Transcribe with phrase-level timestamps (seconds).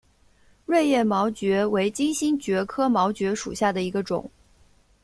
[0.65, 4.31] 锐片毛蕨为金星蕨科毛蕨属下的一个种。